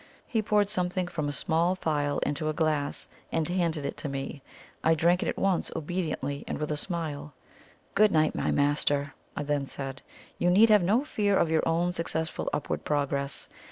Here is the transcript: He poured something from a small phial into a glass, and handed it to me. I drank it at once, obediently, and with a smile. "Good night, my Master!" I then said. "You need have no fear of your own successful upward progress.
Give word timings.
He 0.25 0.41
poured 0.41 0.67
something 0.67 1.07
from 1.07 1.29
a 1.29 1.31
small 1.31 1.75
phial 1.75 2.17
into 2.25 2.49
a 2.49 2.53
glass, 2.55 3.07
and 3.31 3.47
handed 3.47 3.85
it 3.85 3.97
to 3.97 4.09
me. 4.09 4.41
I 4.83 4.95
drank 4.95 5.21
it 5.21 5.29
at 5.29 5.37
once, 5.37 5.71
obediently, 5.75 6.43
and 6.47 6.57
with 6.57 6.71
a 6.71 6.75
smile. 6.75 7.33
"Good 7.93 8.11
night, 8.11 8.33
my 8.33 8.49
Master!" 8.49 9.13
I 9.37 9.43
then 9.43 9.67
said. 9.67 10.01
"You 10.39 10.49
need 10.49 10.69
have 10.69 10.81
no 10.81 11.05
fear 11.05 11.37
of 11.37 11.51
your 11.51 11.61
own 11.69 11.93
successful 11.93 12.49
upward 12.51 12.83
progress. 12.83 13.47